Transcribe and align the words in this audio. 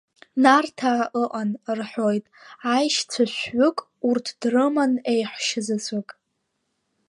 Нарҭаа 0.41 1.03
ыҟан,— 1.23 1.49
рҳәоит, 1.77 2.25
аишьцәа 2.73 3.23
шәҩык 3.35 3.77
урҭ 4.07 4.27
дрыман 4.41 4.93
еиҳәшьа 5.11 5.61
заҵәык. 5.65 6.09